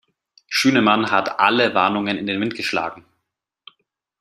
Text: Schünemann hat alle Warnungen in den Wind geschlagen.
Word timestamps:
Schünemann 0.47 1.11
hat 1.11 1.39
alle 1.39 1.75
Warnungen 1.75 2.17
in 2.17 2.25
den 2.25 2.41
Wind 2.41 2.55
geschlagen. 2.55 3.05